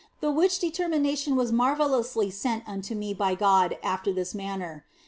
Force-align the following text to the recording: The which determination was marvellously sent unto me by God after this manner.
The 0.19 0.31
which 0.31 0.57
determination 0.57 1.35
was 1.35 1.51
marvellously 1.51 2.31
sent 2.31 2.67
unto 2.67 2.95
me 2.95 3.13
by 3.13 3.35
God 3.35 3.77
after 3.83 4.11
this 4.11 4.33
manner. 4.33 4.83